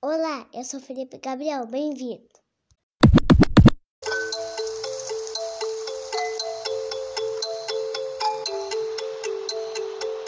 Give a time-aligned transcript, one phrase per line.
[0.00, 2.22] Olá, eu sou Felipe Gabriel, bem-vindo.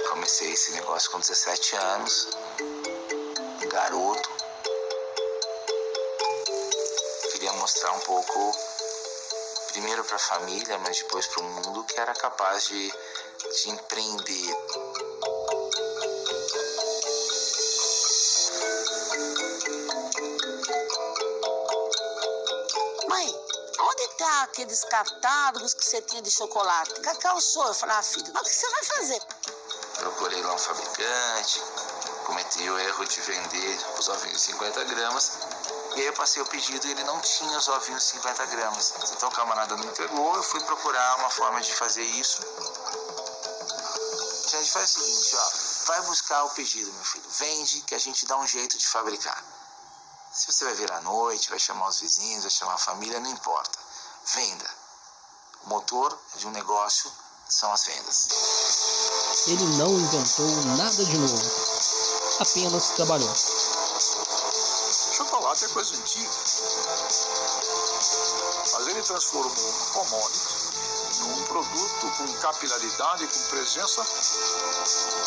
[0.09, 2.31] Comecei esse negócio com 17 anos,
[3.71, 4.29] garoto.
[7.31, 8.51] Queria mostrar um pouco,
[9.77, 14.57] primeiro para a família, mas depois para o mundo, que era capaz de, de empreender.
[23.07, 23.41] Mãe,
[23.81, 26.99] onde tá aqueles catálogos que você tinha de chocolate?
[27.03, 27.67] Cacau sou.
[27.67, 29.23] Eu falei, ah, filho, mas o que você vai fazer?
[29.99, 31.63] Procurei lá um fabricante,
[32.27, 35.33] cometi o erro de vender os ovinhos 50 gramas.
[35.95, 38.95] E aí eu passei o pedido e ele não tinha os ovinhos 50 gramas.
[39.13, 42.43] Então o camarada não entregou, eu fui procurar uma forma de fazer isso.
[44.45, 45.51] A gente faz o seguinte, ó,
[45.87, 47.25] vai buscar o pedido, meu filho.
[47.39, 49.45] Vende que a gente dá um jeito de fabricar.
[50.33, 53.31] Se você vai vir à noite, vai chamar os vizinhos, vai chamar a família, não
[53.31, 53.79] importa.
[54.35, 54.71] Venda.
[55.65, 57.11] O motor de um negócio
[57.49, 58.29] são as vendas.
[59.47, 61.76] Ele não inventou nada de novo,
[62.41, 63.35] apenas trabalhou.
[65.17, 66.31] Chocolate é coisa antiga.
[68.73, 70.67] Mas ele transformou um commodity
[71.21, 74.07] num produto com capilaridade, com presença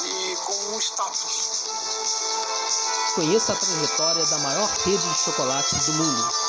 [0.06, 1.64] e com um status.
[3.16, 6.49] Conheça a trajetória da maior rede de chocolates do mundo.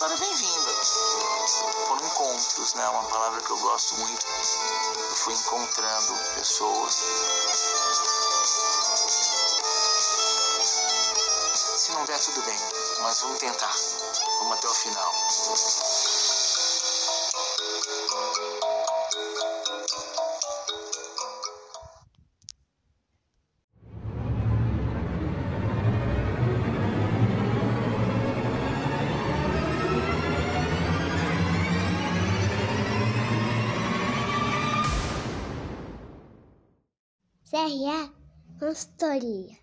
[0.00, 0.70] História vem vinda.
[1.86, 2.88] Foram encontros, né?
[2.88, 4.26] Uma palavra que eu gosto muito.
[4.96, 6.94] Eu fui encontrando pessoas.
[11.76, 12.58] Se não der, tudo bem.
[13.02, 13.74] Mas vamos tentar.
[14.38, 14.99] Vamos até o final.
[37.50, 38.08] CRA
[38.60, 39.58] Consultoria.